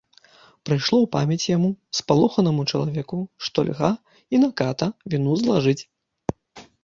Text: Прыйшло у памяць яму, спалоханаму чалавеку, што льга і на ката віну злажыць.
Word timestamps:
Прыйшло 0.67 0.97
у 1.03 1.09
памяць 1.15 1.43
яму, 1.55 1.69
спалоханаму 1.97 2.65
чалавеку, 2.71 3.19
што 3.47 3.67
льга 3.69 3.91
і 4.37 4.41
на 4.45 4.49
ката 4.61 4.87
віну 5.15 5.31
злажыць. 5.43 5.77